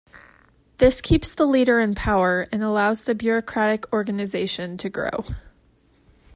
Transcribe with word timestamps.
This 0.79 0.99
keeps 0.99 1.31
the 1.31 1.45
leader 1.45 1.79
in 1.79 1.93
power, 1.93 2.47
and 2.51 2.63
allows 2.63 3.03
the 3.03 3.13
bureaucratic 3.13 3.93
organization 3.93 4.75
to 4.79 4.89
grow. 4.89 5.25